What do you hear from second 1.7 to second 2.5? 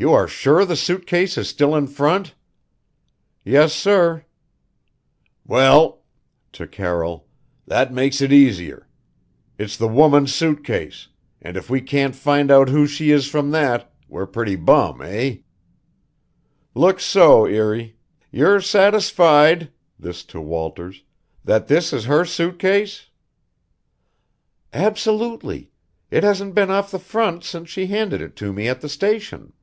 in front?"